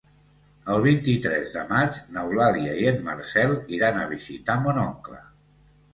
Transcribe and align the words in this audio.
El 0.75 0.79
vint-i-tres 0.85 1.51
de 1.57 1.65
maig 1.73 1.99
n'Eulàlia 2.15 2.73
i 2.85 2.89
en 2.95 2.99
Marcel 3.11 3.53
iran 3.79 4.01
a 4.01 4.09
visitar 4.15 4.57
mon 4.65 4.81
oncle. 4.87 5.25